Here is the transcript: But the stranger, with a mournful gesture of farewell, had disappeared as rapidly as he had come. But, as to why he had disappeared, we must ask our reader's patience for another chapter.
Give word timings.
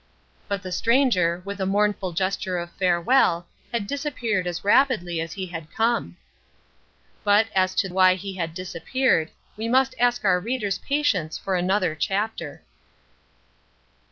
But 0.47 0.63
the 0.63 0.71
stranger, 0.71 1.43
with 1.45 1.61
a 1.61 1.65
mournful 1.67 2.11
gesture 2.13 2.57
of 2.57 2.71
farewell, 2.71 3.45
had 3.71 3.85
disappeared 3.85 4.47
as 4.47 4.63
rapidly 4.63 5.21
as 5.21 5.33
he 5.33 5.45
had 5.45 5.71
come. 5.71 6.17
But, 7.23 7.49
as 7.53 7.75
to 7.75 7.93
why 7.93 8.15
he 8.15 8.33
had 8.33 8.55
disappeared, 8.55 9.29
we 9.55 9.69
must 9.69 9.93
ask 9.99 10.25
our 10.25 10.39
reader's 10.39 10.79
patience 10.79 11.37
for 11.37 11.55
another 11.55 11.93
chapter. 11.93 12.63